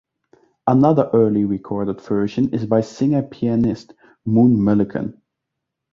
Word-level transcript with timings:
Another 0.65 1.11
early 1.13 1.45
recorded 1.45 2.01
version 2.01 2.55
is 2.55 2.65
by 2.65 2.81
singer 2.81 3.21
pianist 3.21 3.93
Moon 4.25 4.57
Mullican. 4.59 5.21